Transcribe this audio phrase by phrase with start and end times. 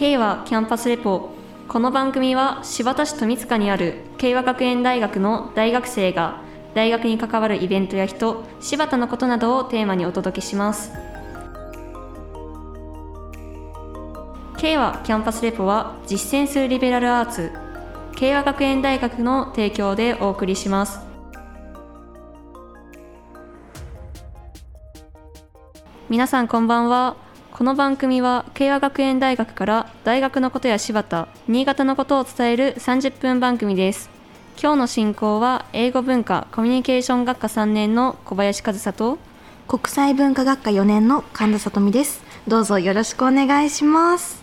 [0.00, 1.28] K はキャンパスレポ。
[1.68, 6.40] この番組は新発田市富塚にある慶和学園大学の大学生が
[6.74, 10.90] 大学に関わるイベントや人柴田のことなどをテーマにお届けします。
[14.56, 17.52] K はキャンパスレポは実践するリベラルアーツ
[18.16, 21.00] 慶和学園大学の提供でお送りします。
[26.08, 27.28] 皆さんこんばんは。
[27.52, 34.08] この番組は慶和学園大学から大学のことや柴田新潟のことを伝える30分番組です。
[34.60, 39.18] 今日の進行は英語文化コミュニケーション学科3年の小林和沙と
[39.68, 42.22] 国際文化学科4年の神田さ美です。
[42.48, 44.42] どうぞよろしくお願いします。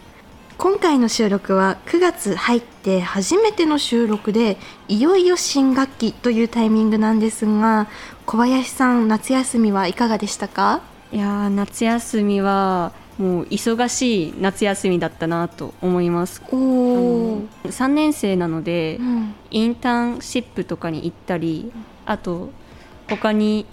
[0.60, 7.88] 今回の収録は9月入って初めての収録でいよいよ新学期というタイミングなんですが
[8.26, 10.82] 小林さん夏休みはいかがでしたか？
[11.12, 16.42] いや夏休みはもう忙しい夏休みだったなと思います。
[16.52, 21.72] お3年生なので、うん、インターンシップとかに行ったり
[22.06, 22.52] あと
[23.10, 23.66] 他に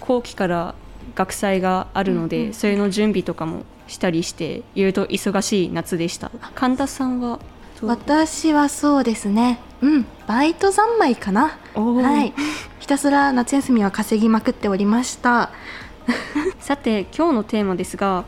[0.00, 0.74] 後期から
[1.14, 6.30] 学祭があるので、うんうん、それの準備とかもしたりして言うと忙しい夏でした。
[6.54, 7.40] 神田さんは
[7.82, 9.58] 私はそうですね。
[9.82, 11.58] うんバイト三昧かな。
[11.74, 12.32] はい。
[12.86, 15.50] ひたすら夏休みは稼ぎまくっておりました
[16.60, 18.24] さて今日のテーマですが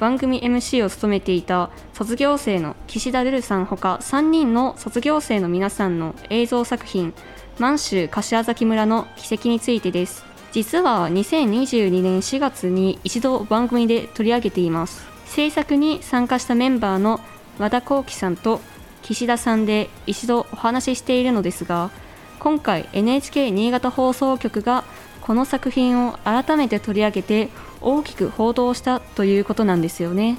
[0.00, 7.14] 番組 MC を務めていた卒業生の岸田瑠瑠さんほか3人の卒業生の皆さんの映像作品
[7.58, 10.24] 満州柏崎村の奇跡についてです。
[10.50, 15.06] 実は2022年4月に一度番組で取り上げています。
[15.26, 17.20] 制作に参加したメンバーの
[17.58, 18.60] 和田幸喜さんと
[19.02, 21.90] 岸田さんで一度お話ししているのですが
[22.38, 24.84] 今回 NHK 新潟放送局が
[25.22, 27.48] この作品を改めて取り上げて
[27.80, 30.38] 大きく報道したということなんですよね。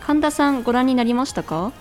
[0.00, 1.72] 神田さんご覧になりましたか？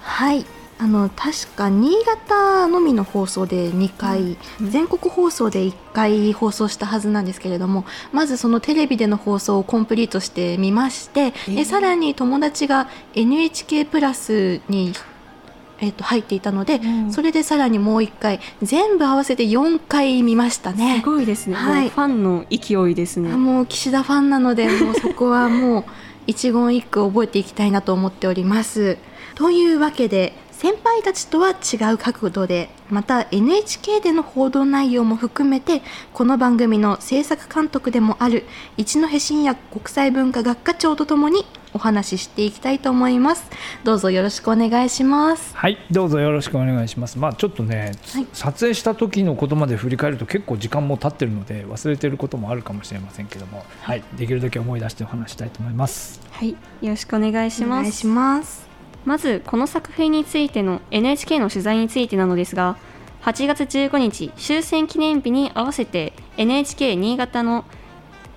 [0.00, 0.46] はい。
[0.78, 14.92] あの確か新潟のみの放送で2回、うん、全国放送で1回放送したはずなんですけれどもまずそのテレビでの放送をコンプリートしてみまして、えー、さらに友達が NHK プラスに
[15.80, 21.00] えー、と入っていたので、うん、それでさらにもう1回全部合わせて4回見ましたね。
[21.00, 23.30] すごいですね、はい、ファンの勢いですね。
[23.36, 25.84] もう岸田ファンなので もうそこはもう
[26.26, 28.98] 一言一句覚えていきたいなと思っております。
[29.34, 38.44] というわけで先輩たちとは違う角度でまた NHK での報道内容も含めてこの番組の制作監督でもある
[38.76, 41.44] 一戸信也国際文化学科長とともに
[41.74, 43.48] お話ししていきたいと思います。
[43.84, 45.56] どうぞよろしくお願いします。
[45.56, 47.18] はいどうぞよろしくお願いします。
[47.18, 53.64] まあちょっとね、はい、撮影した時のことまで振り返ると結構時間も経ってるので忘れてることもあるかもしれませんけども。
[53.80, 56.20] はいできるだけ思い出してお話したいと思います。
[56.30, 57.78] はいよろしくお願いします。
[57.78, 58.72] お願いします。
[59.04, 62.76] まずこの作品についての NHK の取材についてなのですが
[63.22, 67.64] 8月15日終戦記念日に合わせて NHK 新潟の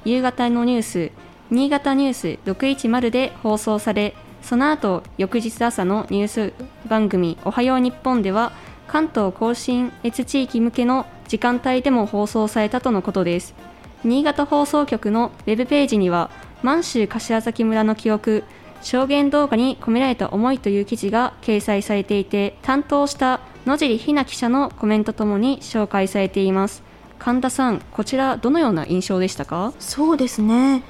[0.06, 1.12] 夕方のニュース
[1.51, 6.53] 新潟ニュース610で放送されその後翌日朝のニュース
[6.88, 8.51] 番組「おはよう日本では
[8.88, 13.55] 関東甲信越地域向けの時間帯でも放送されたとのことです。
[14.03, 16.29] 新潟放送局のウェブページには
[16.61, 18.44] 満州柏崎村の記憶
[18.84, 26.84] 証言動画に込められた思いという記事が掲載されていて担当した野尻ひな記者のコメントともに紹介されています。
[27.17, 29.73] 神田さんこちらどのような印象でしたか？
[29.79, 30.84] そうですね。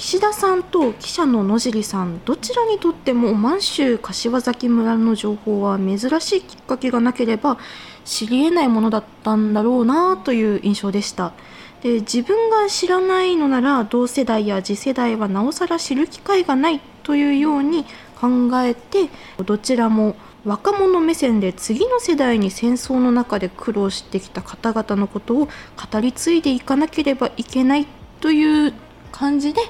[0.00, 7.58] 岸田さんと記者の野尻さんどちらにとっても満州柏崎村の情報は珍しいきっかけがなければ
[8.06, 11.34] 知りえないものだったんだろうなという印象でした。
[11.82, 17.84] で自分が知らないのなら同世代や次世代はなおさら知る機会がないというように
[18.18, 19.10] 考えて
[19.44, 25.48] どちらも若者目線で次の世代に戦争の中で苦労してきた方々のことを
[25.92, 27.86] 語り継いでいかなければいけない
[28.20, 28.72] という
[29.10, 29.60] 感じで、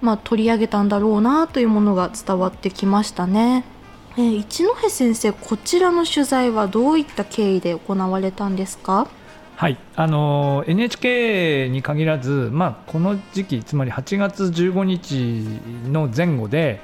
[0.00, 3.64] まあ、取り上げたんだろうなというものが伝わってきましたね。
[4.18, 9.06] えー、一戸先生こちらの取材はどういった経緯で行われたんですか？
[9.56, 15.46] はいあの NHK に限らず、まあ、この時期つまり8月15日
[15.90, 16.80] の前後で、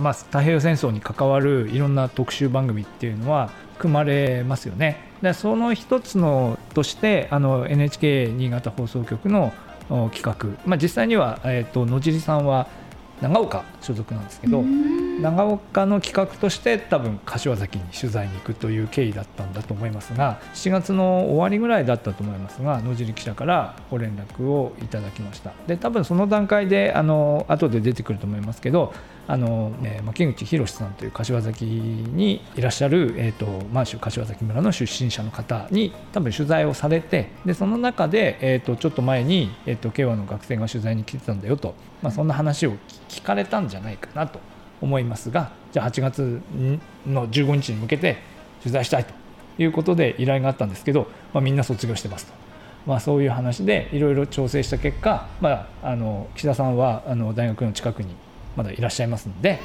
[0.00, 5.12] まあ、太平洋戦争に関わるいろんな特集番組っていうのは組まれますよね。
[5.22, 9.52] でその一つのとしてあの NHK 新潟放送局の
[10.12, 10.34] 企画、
[10.66, 12.68] まあ、実際には、えーと、野尻さんは
[13.22, 14.62] 長岡所属なんですけど
[15.20, 25.52] 長岡の企画として多分柏崎に取材に行くという経緯だったんだと思いますが7月の終わりぐらいだったと思いますが野尻記者からご連絡をいただきました。
[25.66, 28.92] で多分その段階であの後で出てくると思いますけど
[29.28, 42.72] あの、えー、牧口博さんという柏崎にいらっしゃる、えーと、満州柏崎村の出身者の方に多分取材をされてでその中で、えーと、ちょっと前に、えーと、慶和の学生が取材に来てたんだよと、まあ、そんな話を
[43.08, 44.40] 聞かれたんじゃないかなと
[44.80, 46.40] 思いますがじゃあ8月
[47.06, 48.18] の15日に向けて
[48.60, 49.14] 取材したいと
[49.58, 52.42] いうことで依頼があったんですけど、まあ、みんな卒業してますと。
[52.84, 58.16] まあ、そういう話でいろいろ調整した結果、まあ、あの岸田さんはあの大学の近くに
[58.56, 59.60] まだいらっしゃいますので、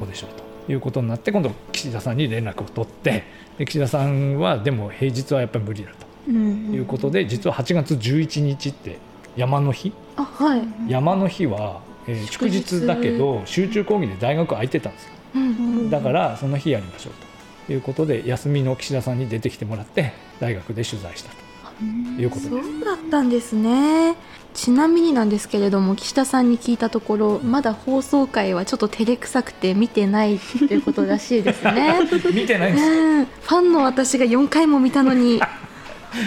[0.00, 0.30] どうでしょう
[0.66, 3.22] ということになって今度岸田さんに連絡を取って
[3.56, 5.92] で岸田さんはでも平日はやっぱり無理だ
[6.26, 8.98] ということで、実は8月11日って
[9.36, 12.86] 山の日あ、はい、山の日は、えー、祝日。
[12.86, 17.12] だけど集中講義で大学空いてたんですよ、だからその日やりましょう
[17.66, 21.46] ということで休みの岸田さんに出てきてもらって大学で取材したと。
[22.18, 24.16] いうことそうだったんですね。
[24.54, 31.98] ちなみになんですけれども岸田さんに聞いたところまだ放送回はちょっと照れくさくて見てないっていうことらしいですね。
[32.32, 35.42] 見てないです、うん、ファンの私が4回も見たのに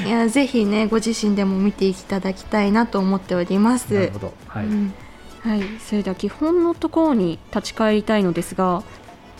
[0.05, 3.93] いやぜひねご自身でも見ていただきたいなと思っております。
[3.93, 4.33] なるほど。
[4.47, 4.93] はい、うん、
[5.41, 8.83] はい、それでは基本のところに立ち返りたいのですが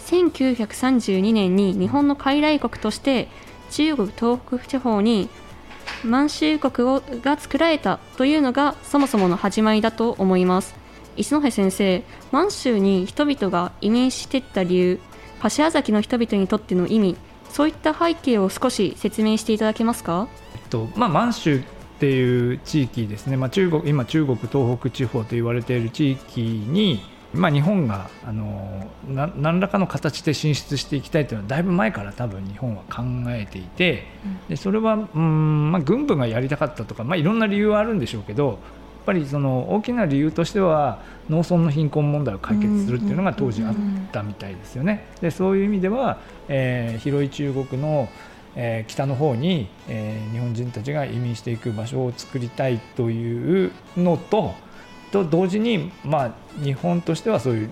[0.06, 3.28] 1932年に日本の傀儡国として
[3.72, 5.30] 中国東北地方に
[6.04, 10.75] 満州国をが作られたというのがそもそもの始まりだと思います。
[11.18, 15.00] 石戸先生満州に人々が移民していった理由
[15.42, 17.18] 柏崎の人々にとっての意味
[17.50, 21.62] そういった背景を少し説明していただけますか、えっとまあ、満州っ
[22.00, 27.01] ていう地域ですね、まあ、中国今中国東北地方と言われている地域に
[27.34, 34.06] まあ、日本があの何らかの形で進出していきたいというのはだいぶ前から多分日本は考えていて、
[34.48, 38.60] でそれはうん、まあ、軍部がやりたかったとか、まあ、いろんな理由はあるんでしょうけど
[39.09, 43.75] ぱりその大きな理由としては農村の貧困問題を解決するっていうのが当時あっ
[44.11, 45.07] たみたいですよね。
[45.19, 48.07] でそういう意味では、えー、広い中国の
[48.56, 54.56] えー、北の方に、えー、日本人たちが移民していく場所を作りたいというのと
[55.11, 57.69] と同時に、まあ、日本としてはそういう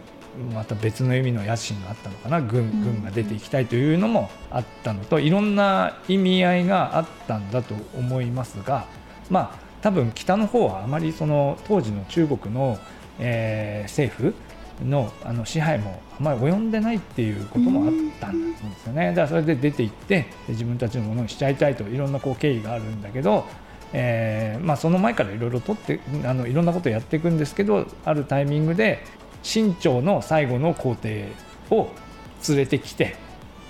[0.53, 2.41] また別の意味の野心があったのかな。
[2.41, 8.85] 軍軍が出ていきたいというのもあったのといろんな意味合いがあったんだと思いますが、
[9.31, 12.77] まあ、多分北の方はあまりその当時の中国の、
[13.19, 14.33] えー、政府
[14.83, 19.09] のあの支配もあまり及んでないっていうこともあったんですよね。
[19.09, 23.45] だからそれで出て行って自分たちのものにしちゃいたいといろんなこう経緯があるんだけど
[23.93, 29.03] えーまあ、その前からいろいろとってあのいろんなことをやっていくんですけどあるタイミングで
[29.43, 31.29] 清朝の最後の皇帝
[31.69, 31.89] を
[32.49, 33.15] 連れてきて、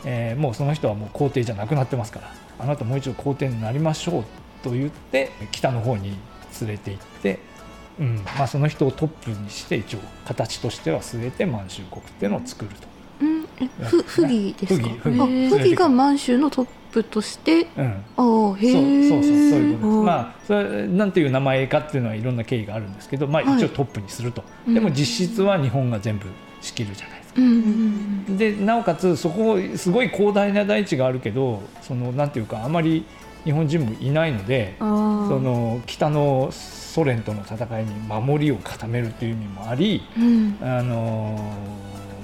[0.06, 4.26] えー、もうその人はもう皇帝じゃなくなってますからあなたもう一度皇帝になりましょう
[4.68, 6.18] と言って北の方に
[6.62, 7.40] 連れて行って、
[8.00, 12.88] うんまあ、その人をトップにして一応形としては据えて満州国っていうのを作ると。
[13.20, 13.48] うん、
[13.86, 14.88] ふ不義ですか？
[15.02, 20.06] 不義が満州のトップとして、うん、あへえそうそうそういうことです。
[20.06, 26.28] まあそれなんていう名前かっていうのはいろんな経緯があるんですけど、まあ、一応トップにすると、はい、でも実質は日本が全部
[26.62, 27.42] 仕切るじゃないですか。
[27.42, 33.04] うん、でなおかつそこすごい広大な大地があるけどそのなんていうかあまり
[33.48, 41.54] 日本人もいないのでその北のソ連との戦いに守りを固めるという意味もあり、うん、あの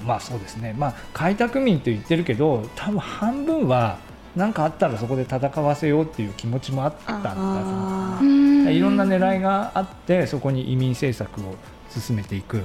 [0.04, 3.96] まあそうですね、まあ、開拓民と言ってるけど多分半分は
[4.36, 11.54] 何かあったらそこで戦わせようっていう気持ちもあったんだといろんな狙いがあってそこに移民政策を
[11.88, 12.58] 進めていく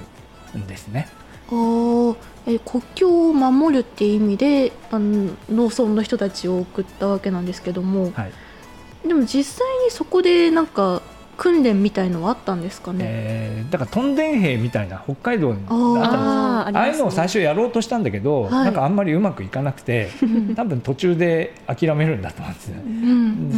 [0.57, 1.07] んですね。
[1.51, 8.31] あえ国境を守るっていう意味であの農村の人たちを送ったわけなんですけども、はい、
[9.05, 11.01] でも実際にそこでなんか
[11.39, 20.09] 訓練みたいのはあったんですかね、えー、だからトンデン兵みたいな北海道にあったんですああいうのを最初やろうとしたんだけど、はい、なんかあんまりうまくいかなくて
[20.57, 22.87] 多分途中で諦めるんだと思うんですね、う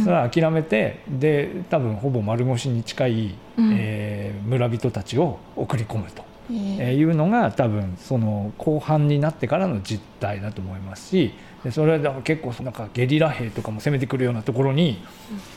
[0.04, 6.22] それは諦めてで多分ほぼ丸腰に近い、うん、えー、村人たちを送り込むと。
[6.50, 11.32] えー、いうのが多分その後半になってからの実態だと思いますし
[11.64, 15.02] でそれは結構なんかゲリラ兵とかも攻めてくるようなところに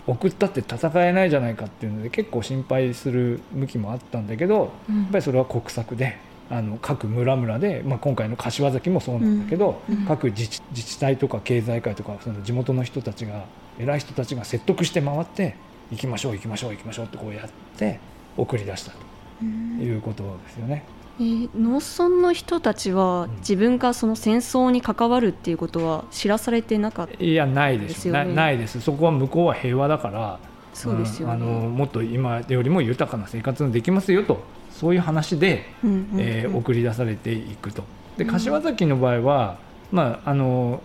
[0.06, 6.18] 送ったって戦えないじゃないかっていうので結構心配する向きもあったんだけど、やっぱりそれは国策で。
[6.48, 13.46] あの各村々で、まあ、今回の柏崎もそうなんだけど、各自治自治体とか経済界とかその地元の人たちが
[13.80, 15.56] 偉い人たちが説得して回って
[15.92, 18.00] 行きましょう行きましょう行きましょうってこうやって
[18.38, 20.84] 送り出したということですよね。
[21.20, 28.08] えー、農村の人たちは自分がその戦争に関わるっていうことは知らされてなかった、いやないです。
[28.08, 28.82] よ、ね、ないです。
[28.82, 30.40] そこは向こうは平和だから
[30.74, 37.84] そうですよ、ね、あのもっと今よりも豊かな生活ができますよとそういう話で、うんうんうんえー送り出されていくと。
[38.18, 39.58] で柏崎の場合は、
[39.92, 40.82] まああの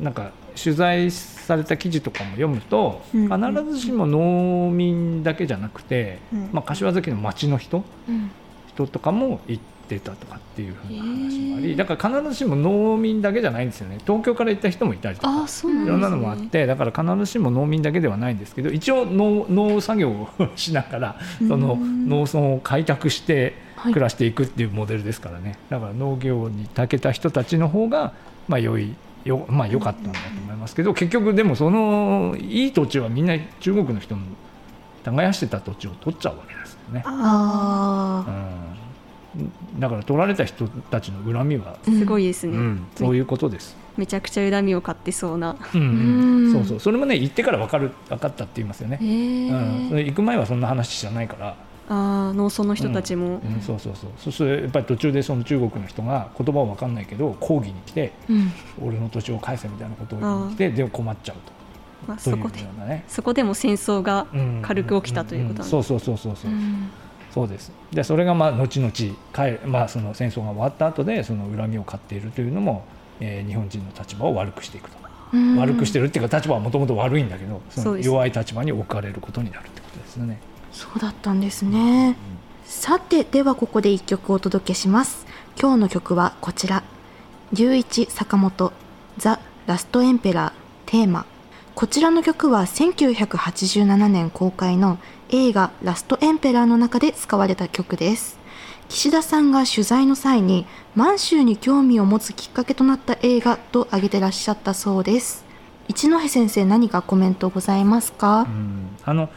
[0.00, 3.54] なんか取材された記事とかも読むと、うんうん。
[3.54, 6.50] 必ずしも農民だけじゃなくて、うん。
[6.52, 8.30] まあ、柏崎の町の人うん
[8.74, 13.98] 人とかも行ってたとかっていうふうな話もありだから必ずしも農民だけじゃないんですよね。
[14.06, 15.42] 東京から行った人もいたりとかね。
[15.84, 23.92] いろんなのもあってだから必ずしも農民だけではないんですけど一応農農作業をしながらそのうん農村を開拓してはい。
[23.92, 25.58] 暮らしていくっていうモデルですからね。
[25.68, 28.12] だから農業に長けた人たちの方が
[28.48, 34.22] まあ良いよまあ良かったんだと思いますけど結局でもそのいい土地はみんな中国の人の
[35.04, 36.61] 耕してた土地を取っちゃうわけですよ
[36.92, 37.02] ね。
[37.06, 38.24] あ
[39.34, 41.98] うん、だから取られた人たちの恨みは、うん。
[41.98, 43.76] すごいですね、うん、そういうことです。
[43.96, 45.56] めちゃくちゃ恨みを買ってそうな。
[45.74, 45.80] うん。
[45.80, 46.52] うん。
[46.52, 46.80] そうそう。
[46.80, 48.98] それもね行ってから分かる分かったって言いますよね。
[49.00, 51.56] うん、それ行く前はそんな話じゃないから、
[51.88, 54.10] あー農村の人たちも、うん、そうそうそう。
[54.18, 58.52] そしてやっぱり途中でその中国の人が言葉は分かんないけど抗議に来てうん。
[58.82, 61.36] 俺の土地を返せみたいなことを言いに来てで困っちゃう
[62.06, 63.04] まあ、そこでね。
[63.08, 66.50] そこでも戦争がうん軽く起きたということなんですそうそうそうそうそう。
[66.50, 66.90] う、ん。
[67.32, 67.72] そうです。
[67.92, 72.84] でそれがまあ後々帰まあその戦争が終わった後でその恨みを買っているというのも、
[73.20, 74.96] えー日本人の立場を悪くしていくと、
[75.32, 75.56] うん。
[75.58, 80.38] 悪くしてるっていうか立場はもともと悪いんだけどその弱い立場に置かれることになるってことですよね。
[80.72, 82.16] そうだったんですね。
[82.64, 85.26] さてではここで一曲お届けします。
[85.60, 86.82] 今日の曲はこちら。
[87.52, 88.72] 龍一坂本
[89.18, 91.26] ザ・ラストエンペラーテーマ
[91.74, 94.98] こちらの曲は1987年公開の
[95.30, 98.38] 映画ラストエンペラーの中で使われた曲です。
[98.88, 105.44] 岸田さんが取材の際に満州に興味を持つきっかけとなった映画と挙げてらっしゃったそうです。
[105.88, 108.46] 一戸先生何かコメントございますか？
[109.04, 109.30] あの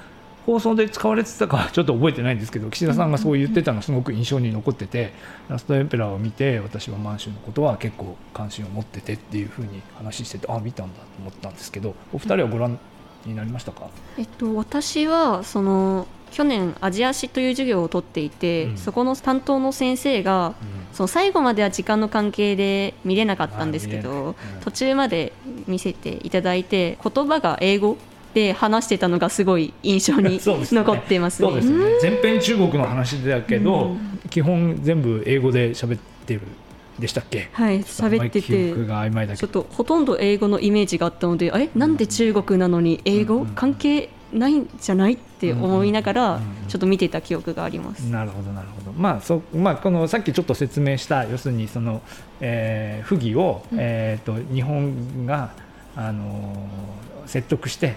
[0.45, 5.13] 放送で使われてたかはちょっと覚えてないんですけど岸田さんがそう言ってたのすごく印象に残ってて
[5.49, 12.79] 「ラストエンペラー」を見て私は満州のことは結構関心を持っててっていうふうに話しててあ見たんだと思ったんですけどお二人はご覧
[13.25, 13.87] になりましたか、
[14.17, 18.77] えっと、私はその去年アジア史という授業を取っていて、うん。
[18.77, 20.53] そこの担当の先生が
[20.91, 25.31] その最後までは時間の関係で見れなかったんですけど、うん途中まで
[25.67, 27.97] 見せていただいて言葉が英語
[28.35, 31.47] で話してたのがすごい印象に 残ってますね。
[31.49, 31.85] そうですよね。
[32.01, 33.99] 全編中国の話だけど、うん。
[34.29, 36.41] 基本全部英語で喋ってる
[36.99, 37.47] でしたっけ？
[37.53, 45.13] はい喋っててちょっとほとんど英語のイメージがあったのでえなんで中国なのに英語、うん関係ないんじゃない？
[45.13, 48.01] って思いながらうんちょっと見てた記憶があります。
[48.01, 48.91] なるほどなるほど。
[48.97, 52.01] まあそまあこのさっきちょっと説明した要するにその、
[52.41, 55.51] えー、不義を、えー、と日本が
[55.95, 57.93] あのー説得して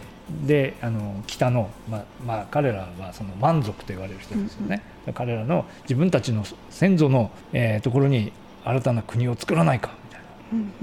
[0.46, 4.82] であの北の、まあまあ、彼らはその満足と言われる人ですよね、
[5.14, 8.32] 彼らの自分たちの先祖の、えーところに
[8.64, 10.20] 新たな国を作らないかみたい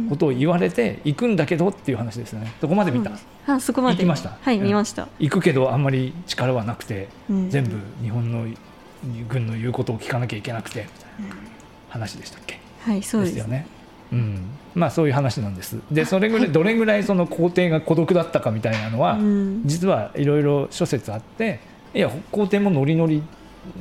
[0.06, 2.52] なことを言われて行くんだけどっていう話ですよね。
[2.60, 3.12] そこまで見た、
[3.46, 3.98] あそこまで。
[3.98, 4.38] 行きました。
[4.42, 4.64] はい、うん。
[4.64, 5.08] 見ました。
[5.20, 7.50] 行くけどあんまり力はなくて、うん。
[7.52, 8.48] 全部日本の
[9.28, 11.36] 軍の言うことを聞かなきゃいけなくてみたいな
[11.90, 12.60] 話でしたっけ？
[12.82, 13.38] はい、そうです。
[13.38, 13.68] よね。
[14.12, 14.40] うん、
[14.74, 15.78] まあそういう話なんです。
[15.92, 19.62] でそれぐらいどれぐらいその皇帝が孤独だったかみたいなのは、うん。
[19.66, 21.60] 実はいろいろ諸説あって
[21.94, 23.24] いや皇帝もノリノリ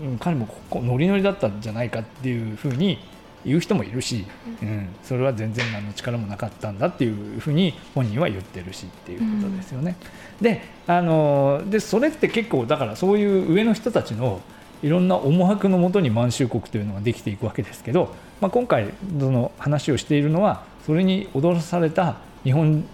[0.02, 2.98] うん彼もこノリノリだったんじゃないかっていうふうに
[3.44, 4.24] 言う人もいるし、
[4.62, 9.96] うん、それは全然何の力もなかったんだっていうふうに本人は言ってるしっていうことですよね。
[10.40, 14.40] であのでそれって結構だからそういう上の人たちの
[14.82, 22.84] いろんな思惑のもとに満州国というのができていくわけですけど、まあ、今回その話をしているのはそれに踊らされた日本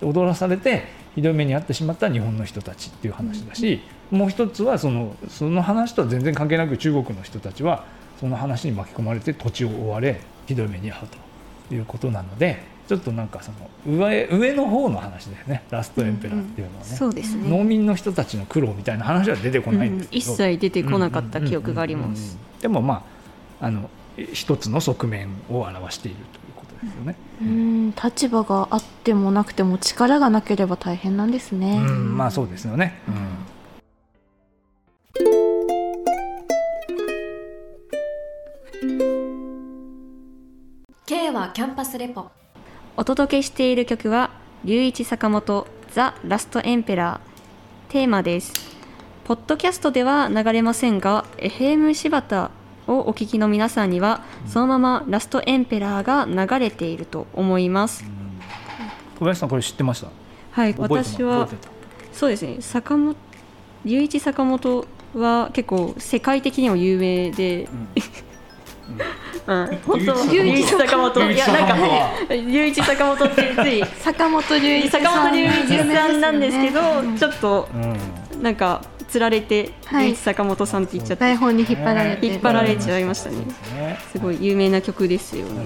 [0.00, 0.84] 踊らされて
[1.14, 3.80] ひどい目に遭ってしまった日本の人たちっていう話だし、
[4.10, 7.84] もう一つはそのその話とは全然関係なく中国の人たちは
[8.20, 11.08] その話に巻き込まれて土地を追われひどい目に遭う
[11.68, 16.96] ということなのでちょっとなんかその上上の方の話だよねラストエンペラーっていうのはね。
[16.96, 17.48] そうですね。
[17.48, 22.06] 農民の人たちの苦労みたいな話は出てこないんですけど、うん一切出てこなかった記憶があります。
[22.06, 23.04] うんうんうんうんでもま
[23.60, 27.16] ああの一つの側面を表しているということですよね。
[27.40, 31.76] うん立場があってもなくても力がなければ大変なんですね。
[31.76, 33.00] うん、まあそうですよね。
[33.08, 33.62] うん
[41.06, 42.30] K はキャンパスレポ
[42.96, 44.30] お届けしている曲は
[44.64, 48.52] 龍一坂本ザ・ラストエンペラーテーマです
[49.24, 52.50] ポッドキャストでは流れませんが FM 柴田
[52.86, 58.04] をお聞きの皆さんにはそのままラストエンペラーが流れていると思います。
[59.18, 60.08] 小林さんこれ知ってました？
[60.50, 61.48] はい私は
[62.12, 62.56] そうですね。
[62.60, 63.16] 坂本
[63.84, 67.68] 龍一坂本は結構世界的にも有名で、
[69.46, 71.30] うん、 本当龍龍一坂本。
[71.32, 72.10] いやなんかは。
[72.30, 77.16] 龍一坂本ってつい 坂本龍一さん坂本龍一さんなんですけど、うん。
[77.16, 77.76] ちょっとう
[78.36, 78.42] ん。
[78.42, 80.08] なんかつられてはい。
[80.08, 82.26] 龍一坂本さんって言っちゃって、台本に引っ張られて。
[82.26, 83.36] 引っ張られちゃいましたね。
[83.50, 83.98] すね。
[84.12, 85.64] すごい有名な曲ですよね。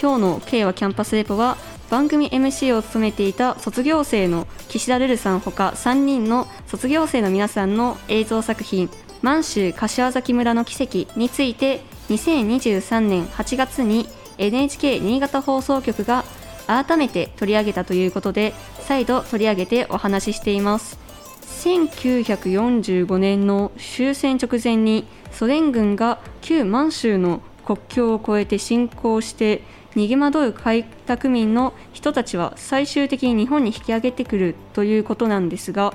[0.00, 1.56] 今日の K はキャンパスレポは
[1.90, 8.90] 番組 MC を務めていた卒業生の岸田ルルさんほか3人の卒業生の皆さんの映像作品
[9.22, 11.80] 「満州柏崎村の奇跡」について
[12.10, 16.24] 2023年8月に NHK 新潟放送局が
[16.68, 21.07] 改めて取り上げたということで再度取り上げてお話ししています
[21.48, 29.62] 1945年の終戦直前にソ連軍が旧満州の国境を越えて侵攻して
[29.94, 35.94] 逃げ惑う開拓民の人たちは最終的に日本に引き上げてくるということなんですが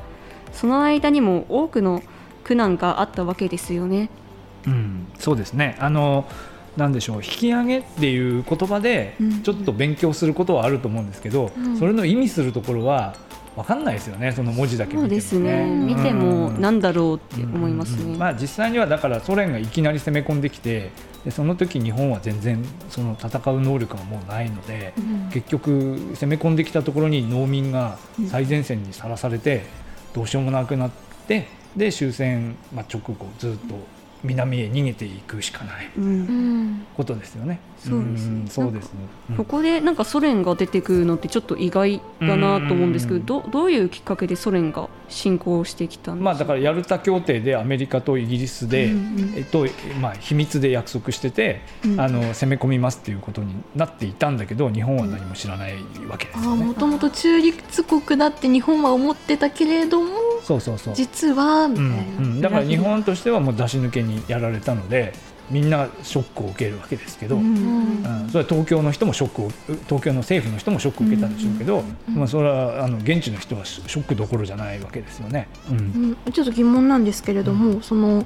[0.52, 2.04] その間にも多くの
[2.44, 4.10] 苦難があったわけですよね。
[4.68, 5.78] うん、そうですね。
[5.80, 6.26] あの
[6.78, 9.44] なんでしょう引き上げっていう言葉でうん。
[9.44, 11.78] ちょっと勉強することはあると思うんですけど、うん。
[11.78, 13.16] それの意味するところは
[13.56, 15.22] 分かんないですよねその文字だけ見てもね。
[15.22, 18.14] そうですね見てもなんだろうって思いますね。
[18.14, 20.92] うんまあ、実際にはだからソ連がいきなり攻め込んできて
[21.24, 24.94] でその時日本は全然その戦う能力がもうないので、
[25.32, 27.98] 結局攻め込んできたところに農民が
[28.30, 29.64] 最前線にさらされて
[30.14, 30.92] どうしようもなくなっ
[31.28, 33.76] てで終戦、まあ、直後ずっと
[34.24, 35.90] 南へ逃げていくしかない。
[36.96, 37.60] ことですよね。
[37.78, 38.44] そうですね。
[38.44, 39.00] んそうですね。
[39.32, 43.26] うんここでなんかソ連が出てくるのってちょっと意外だなと思うんですけうん。
[43.26, 48.92] どどどういうきっかけでソ連が侵攻してきたんですまあ、だからヤルタ協定でアメリカとイギリスで、
[49.36, 49.66] えっと
[50.02, 52.00] まあ、秘密で約束してて、うん。
[52.00, 55.74] あの攻め込みますっていうことになっていたんだけど日本は何も知らない
[56.08, 56.64] わけですよね。
[56.64, 60.96] あもともと中立国だって日本は思ってたけれどもそうそうそう。
[60.96, 65.14] 実はみたいな、うんうん、だから日本としてはもう出し抜けにやられたので
[65.50, 67.44] みんなショックを受けるわけですけど、うん。
[67.46, 68.30] うん。
[68.30, 69.50] それは東京の人もショックを
[69.86, 72.16] 東京の政府の人もショックを受けたでしょうけど、うん。
[72.16, 75.48] まあ、それはあの現地の人はショックどころじゃないわけですよね。
[75.70, 76.18] うん。
[76.26, 76.32] うん。
[76.32, 78.26] ちょっと疑問なんですけれども、その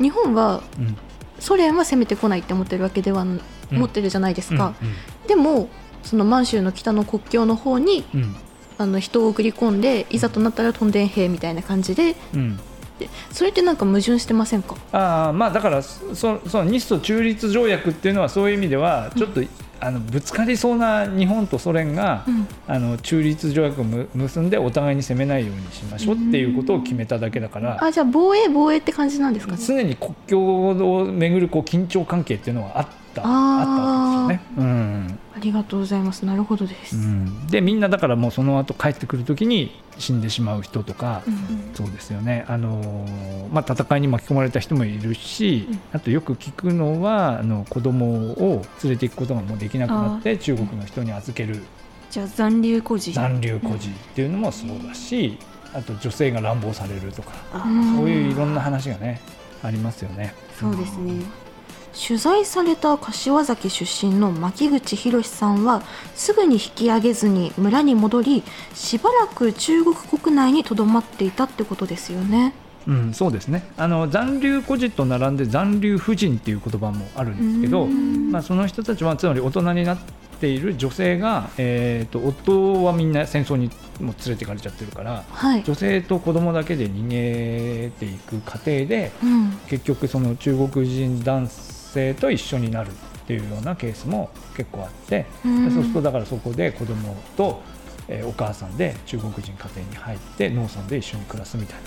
[0.00, 0.96] 日本はうん。
[1.38, 3.40] ソ連は攻めてこないって思ってるわけでは、うん。
[3.72, 5.28] 思ってるじゃないですか、うん。
[5.28, 5.68] でも
[6.02, 8.36] その満州の北の国境の方にうんうん
[8.82, 12.58] あの人を送り込んでいざとなったらとんでん兵みたいな感じでうん。
[13.30, 14.76] それってなんか矛盾してませんか？
[14.92, 19.40] あーまあだからそその日ソ中立条約っていうのはそういう意味ではちょっと、
[19.80, 22.46] あのぶつかりそうな日本とソ連が、うん。
[22.66, 29.56] あの中立条約をむ結んでお互いに攻めないようにしましょうっていうことを決めただけだから、あじゃあ防衛防衛って感じなんですか？
[29.56, 30.38] ね常に国境
[30.68, 34.58] をめぐるこう緊張関係っていうのはあったあったわけですよね。
[34.58, 35.18] うん。
[35.29, 36.24] ありがとうございます。
[36.24, 41.70] なるほどです、うん、でみんなだからもうその後帰ってくる時に死んでしまう人とか、うん。
[41.74, 45.80] そうですよね、あのーまあ、戦いに巻き込まれた人もいるし、うん。
[45.92, 51.62] あとよく聞くのはあの子供を連れていくことがもうできなくなって中国の人に預ける。
[52.10, 53.12] じゃあ残留孤児。
[53.12, 55.38] 残留孤児っていうのもそうだし、
[55.72, 57.58] あと女性が乱暴されるとか、そ
[58.04, 59.20] ういういろんな話がね
[59.62, 60.34] ありますよね。
[60.58, 61.22] そうですね
[61.92, 65.82] 取材された柏崎出身の牧口博さんは
[66.14, 68.42] すぐに引き上げずに村に戻り
[68.74, 72.54] しばらく中国国内にとどまっていたってことですよね。
[72.86, 73.64] うん、そうですね。
[73.76, 78.30] あの残留孤児と並んで残留婦人っていう言葉もあるんですけど、うん。
[78.32, 79.98] まあ、その人たちはつまり大人になっ
[80.40, 89.50] ている女性が、えー、と夫はみんな戦争にもう連れてかれちゃってるからはい、女性と子供だけで逃げていく過程でうん。
[89.68, 91.69] 結局その中国人男性
[92.18, 92.92] と一緒になるっ
[93.26, 97.62] ていうようなケースも結構あって、うんでそうするとだからそこで子供と、
[98.08, 101.78] えーお母さんで中国人家庭に入って農村で一緒に暮らすみたい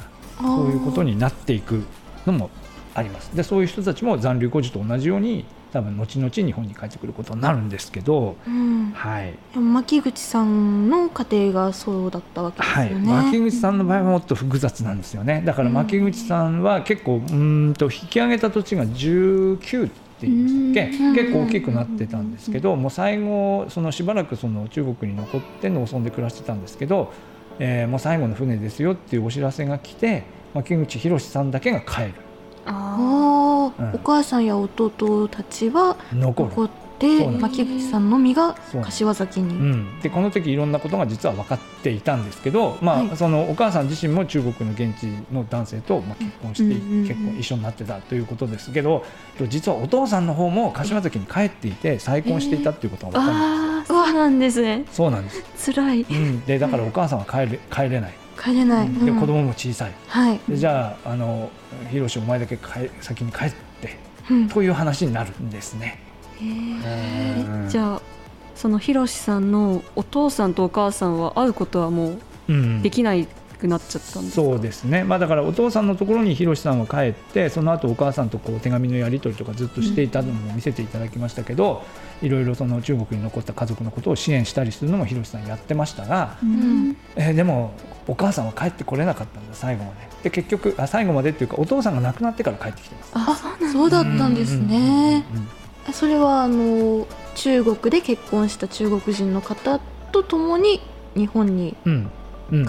[0.42, 1.84] なそういうことになっていく
[2.26, 2.50] のも
[2.96, 3.36] あります。
[3.36, 8.92] でそういう人たちも残留孤児と同じように多分後々日本に帰ってくることになるんですけど、うん。
[8.94, 13.12] はい、牧口さんの家庭がそうだったわけですはい、よね。
[13.12, 15.42] 牧口さんの場合はもっと複雑なんですよね。
[15.44, 15.74] だからうん。
[15.74, 21.16] 牧口さんは結構うーんと引き上げた土地が19って言いましたっけ、うん。
[21.16, 27.12] 結構大きくなってたんですけど、もう最後そのしばらくその中国に残って農村で暮らしてたんですけど、
[27.58, 32.14] えーもう最後の船ですよっていうお知らせが来て牧口博さんだけが帰る
[32.66, 33.90] ああー。
[33.90, 33.96] うん。
[33.96, 39.56] お母さんや弟たちは残って牧口さんのみが柏崎に。
[39.56, 43.18] うん、でこの時いろんなことが実は分かっていたんですけど、まあはい。
[43.18, 46.76] そのお母さん自身も中国の現地の男性とまあ結婚して、
[47.14, 49.04] 結婚一緒になってたということですけど
[49.50, 54.00] 実はお父さんの方も柏崎に帰っていて再婚していたっていうことが分かるんですよ。
[54.00, 54.86] あーそうなんですね。
[54.92, 56.02] そうなんです、辛い。
[56.04, 59.06] うん、でだからお母さんは帰れ帰れない帰れない、うん。
[59.06, 59.92] で子供も小さい。
[60.08, 61.50] はい、でじゃああの
[61.92, 63.98] ヒロシお前だけ帰先に帰って
[64.30, 64.48] うん。
[64.50, 66.00] という話になるんですね。
[66.42, 67.70] えうん。
[67.70, 68.02] じゃあ
[68.56, 72.20] そのひろしさんのお父さんとお母さんは会うことはもう
[72.50, 72.82] うん。
[72.82, 73.28] できない
[73.64, 81.84] くなっちゃったんですか、そうですね、まあ、だからお父さんのところにひろしさんは帰ってその後お母さんとこう手紙のやり取りとかずっとしていたのも見せていただきましたけど、
[82.22, 86.98] いろいろその中国に残った家族のことを支援したりするのもひろしさんやってましたが、うん。
[87.16, 87.74] えーでも
[88.06, 89.98] お母さんは帰ってこれなかったんだ最後まで。
[90.24, 93.12] で結局あ最後までっていうかお父さんが亡くなってから帰ってきてます。
[93.14, 94.76] あそうだったんですね。
[94.78, 95.50] うんうんうんうん
[95.92, 99.82] それはあの中国で結婚した中国人の方
[100.14, 100.80] と共に
[101.14, 102.12] 日本にうんうんうん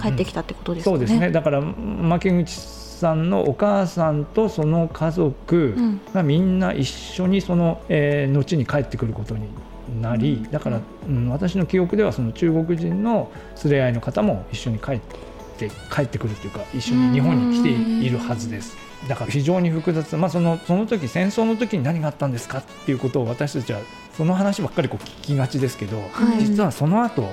[0.01, 0.97] 帰ってきたってことですかね。
[0.97, 1.31] そうですね。
[1.31, 6.01] だから牧口さんのお母さんとその家族うん。
[6.13, 9.47] がみんな一緒にその、えー後に帰ってくることに
[10.01, 13.31] なりだから、うん、私の記憶ではその中国人の
[13.63, 14.99] 連れ合いの方も一緒に帰っ
[15.57, 18.75] て帰ってくるというか一緒に日本に来ているはずです。
[19.07, 23.79] だから非常に複雑、まあ、そのその時戦争の時に何があったんですかっていうことを私たちは
[24.17, 26.45] その話ばっかりこう聞きがちですけど、はい。
[26.45, 27.29] 実はその後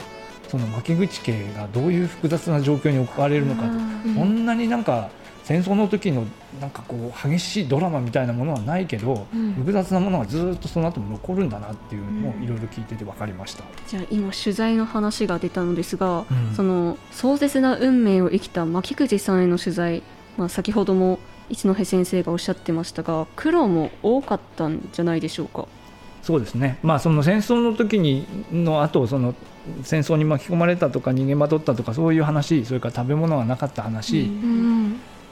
[0.52, 3.68] その牧口家がどういう複雑な状況に置かれるのかと。
[3.68, 4.14] うん。
[4.14, 5.08] こんなになんか
[5.44, 6.26] 戦争の時の
[6.60, 9.54] なんかこう激しいドラマみたいなものはないけど、うん。
[9.54, 12.44] 複雑なものがずっとその後も残るんだなっていうのをうん。
[12.44, 13.64] いろいろ聞いてて分かりました。
[13.88, 16.54] じゃあ今取材の話が出たのですが、うん。
[16.54, 20.02] その壮絶な運命を生きた牧口さんへの取材、
[20.36, 25.66] まあ、先ほども一戸先生がおっしゃってましたが苦労も多かったんじゃないでしょうか？
[26.22, 29.34] そうですね、まあ、その戦争の時にの後その
[29.82, 34.30] 戦争に巻き込まれたとか逃げ惑ったとかそういう話それから食べ物がなかった話、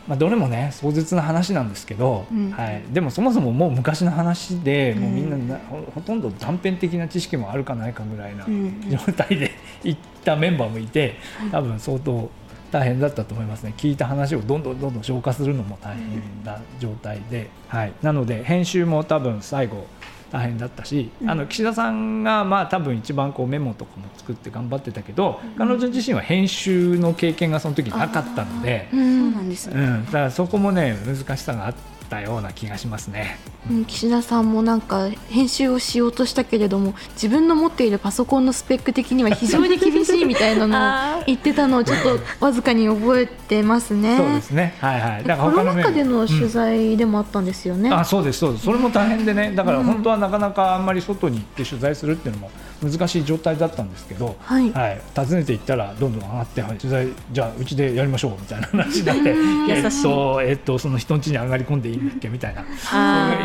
[0.07, 2.51] まあ、どれもね壮絶な話なんですけど、うん。
[2.51, 8.83] はい、でもそもそももう昔の話で、もうみんなほほとんど断片的な知識もあるかないかぐらいなうん。
[8.89, 9.53] 状態で
[9.85, 11.17] 行ったメンバーもいて
[11.51, 12.31] 多分相当
[12.71, 13.75] 大変だったと思いますね。
[13.77, 19.87] 聞いた話をどんどんどんどん消化するのも大変な状態で、はい、なので編集も多分最後
[20.31, 28.89] 大変だったし、うんあの岸田さんがまあ多分一番こうメモとかも作って頑張ってたけど、彼女自身は編集の経験がその時なかったので。
[28.91, 29.75] そううんなんですね。
[29.75, 31.75] うん、だからそこもね難しさがあっ
[32.11, 33.39] たような気がしますね。
[33.71, 44.17] うん岸田さんもなんか編集をしようとしたけれども自分の持っているパソコンのスペック的には非常に厳しいみたいなのを あ言ってたのをちょっとわずかに覚えてますね。
[44.17, 44.75] そうですね。
[44.81, 45.25] はいはい。
[45.25, 47.91] だからコロナ禍での取うん材でもあったんですよね。
[47.91, 52.51] あそうですそうですそれも大変でねだからうん本当はなかなかあんまり外に行って取材するっていうのも
[52.83, 54.73] 難しい状態だったんですけど、はい。
[54.73, 62.65] はい、訪ねていったらどんどん上がって、はい、取材じゃあうちでやりましょうみたいな 話になってうんえっとえっとその人ん家に上がり込んでいいんだっけみたいな。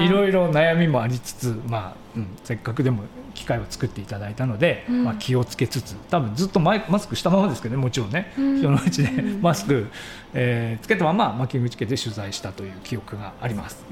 [0.04, 3.04] いろいろ悩みもありつつ、まあうん、せっかくでも
[3.36, 5.04] 機会を作っていただいたので、うん。
[5.04, 8.58] まあ、気をつけつつ多分ずっとマイマスクしたままですけどねもちろんね、うん。
[8.58, 9.88] 人のうちでマスク、
[10.34, 13.86] えーつけたまま巻き口家で取材したという記憶があります。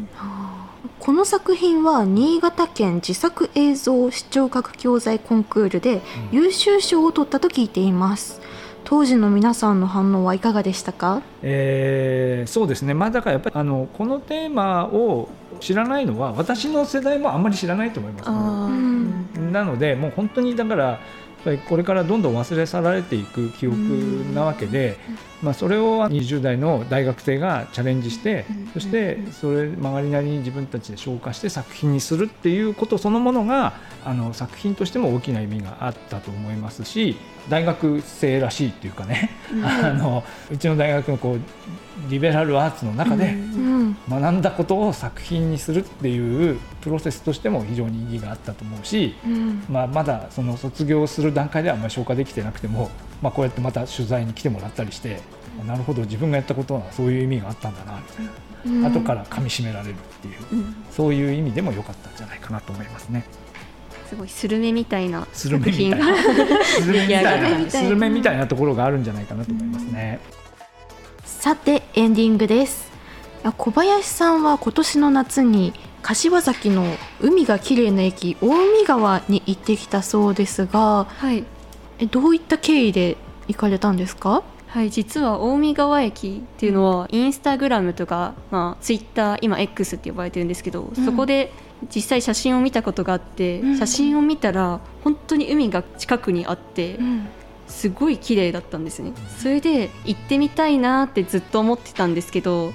[0.99, 6.01] この作品は新潟県自作映像視聴覚教材コンクールで
[6.31, 6.39] うん。
[6.39, 8.41] 優秀賞を取ったと聞いています。
[8.85, 11.21] 当時の皆さんの反応はいかがでしたか？
[11.41, 15.29] えーそうですね、まあ、だからやっぱりあのこのテーマを
[15.61, 18.92] 知らないのは私の世代もあんまり知らないと思います、あうんー
[19.53, 20.99] なのでもう本当にだから
[21.67, 23.75] これからどんどん忘れ去られていく記憶
[24.33, 24.97] なわけで、
[25.41, 28.67] まあ、それを20代の大学生がチャレンジしてうん。
[28.73, 33.73] そしてそれ曲がりなりに自分たちで消化して作品にするっていうことそのものが
[34.05, 37.17] あの作品としても大きな意味があったと思いますし
[37.49, 39.31] 大学生らしいっていうかね、
[39.63, 41.39] あのうちの大学のこう
[42.09, 43.97] リベラルアーツの中で、うん。
[44.09, 49.63] 学んだことを作品にするっていうプロセスとしても非常に意義があったと思うし、うん。
[49.69, 52.89] まあ、まだその卒業する段階ではあんまり消化できてなくても、
[53.21, 55.21] まあ、こうやってまた取材に来てもらったりして、
[55.67, 63.23] なるほど自分がやったことはそういう意味があったんだなみたいな、後から噛み締められるっていううんそういう意味でも良かったんじゃないかなと思いますね。
[64.09, 66.05] すごいスルメみたいなスルメ作品みたい。
[66.05, 67.23] なが スルメみたい
[67.63, 67.69] な。
[67.69, 70.19] スルメみたいなところがあるんじゃないかなと思いますね。
[71.25, 72.91] さてエンディングです。
[73.43, 76.85] あ小林さんは今年の夏に柏崎の
[77.21, 81.43] 海がきれいな駅大海川に行ってきたそうですがはい。
[81.99, 84.43] えどういった経緯で行かれたんですか？
[84.67, 91.05] はい、実は大見川駅っていうのはインスタグラムとか、まあ、ツイッター今 X って呼ばれてるんですけど、うん。
[91.05, 91.51] そこで
[91.93, 93.77] 実際写真を見たことがあって、うん。
[93.77, 97.27] 写真を見たら本当に海が近くにあって、ん。
[97.67, 99.13] すごい綺麗だったんですね。
[99.39, 102.73] それで行ってみたいなってずっと思ってたんですけど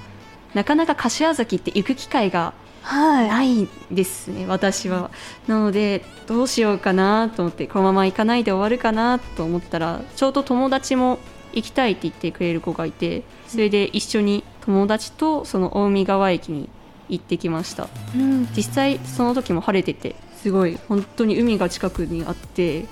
[0.53, 3.27] なかなか柏崎って行く機会がはい。
[3.27, 5.11] ないですね私は。
[5.47, 11.19] なのでどうしようかなと思ってこのまま行かないで終わるかなと思ったらちょうど友達も
[11.53, 16.69] 行きたいって言ってくれる子がいてそれで一緒に友達とその大海川駅に
[17.09, 17.87] 行ってきました。
[18.15, 18.47] うん。
[18.55, 22.85] 実際その時も晴れててすごい本当に海が近くにあって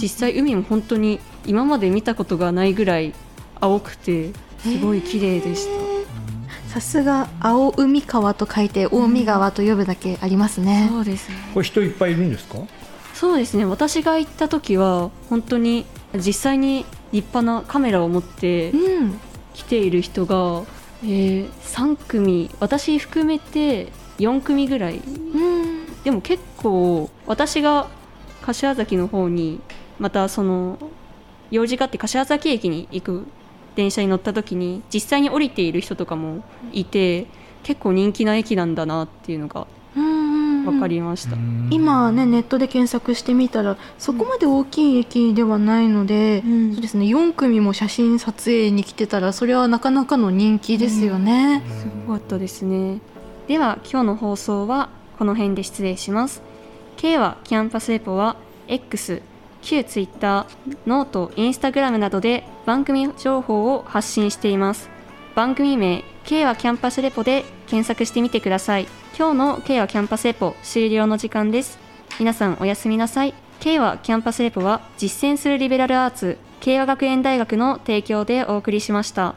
[0.00, 3.14] 実際海も本当に今まで見たことがないぐらい
[3.60, 5.66] 青くてすごい綺麗でし
[6.66, 11.36] た、さすが青海川と書いて大海川と呼ぶだけありますね、そうですね。
[11.54, 12.58] これ人いっぱいいるんですか？
[13.14, 13.64] そうですね。
[13.64, 19.20] 私が行った時は本当に実際に立派なカメラを持ってうん。
[19.54, 20.62] 来ている人が、
[21.04, 24.96] えー3組私含めて4組ぐらい。
[24.98, 26.02] うん。
[26.02, 27.88] でも結構私が
[28.42, 29.60] 柏崎の方に
[29.98, 30.78] またその
[31.50, 33.26] 用事があって柏崎駅に行く
[33.74, 37.26] 電車に乗った時に実際に降りている人とかもいて
[37.62, 39.77] 結構人気な駅なんだなっていうのがうん
[40.70, 41.36] 分かりました、
[41.70, 46.72] 今ねネットで検索してみたらそこまで大きい駅ではないので、うん。
[46.74, 53.00] そうですね4組も写真撮影に来てたらそれはなかなかの人気ですよね、すごかったですね。
[53.46, 56.42] では今日の放送はこの辺で失礼します。
[56.96, 59.22] K はキャンパスレポは X
[59.62, 60.46] 旧 Twitter
[60.86, 64.88] ノートインスタグラムなどで番組情報を発信しています。
[65.34, 68.86] 番組名 K はキャンパスレポで検索してみてください。
[69.16, 71.78] 今日の K はキャンパスレポ終了の時間です。
[72.18, 73.34] 皆さんおやすみなさい。
[73.60, 79.34] K はキャンパスレポは実践するリベラルアーツ慶和学園大学の提供でお送りしました。